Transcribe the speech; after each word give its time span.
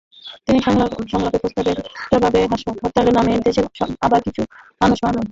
তিনি 0.45 0.59
সংলাপের 0.63 1.41
প্রস্তাবের 1.43 1.77
জবাবে 2.11 2.39
হরতালের 2.79 3.13
নামে 3.17 3.33
দেশে 3.45 3.61
আবার 4.05 4.19
কিছু 4.25 4.41
মানুষ 4.81 4.97
মারলেন। 5.03 5.25